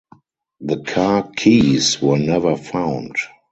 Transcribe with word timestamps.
The 0.61 0.81
car 0.81 1.29
keys 1.35 2.01
were 2.01 2.17
never 2.17 2.57
found. 2.57 3.17